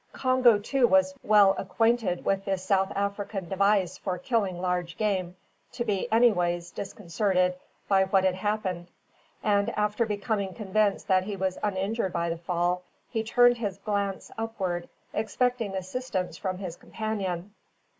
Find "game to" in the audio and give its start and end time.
4.97-5.85